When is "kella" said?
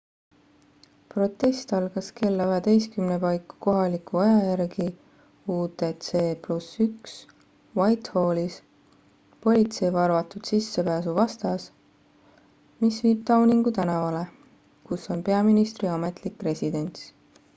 2.19-2.45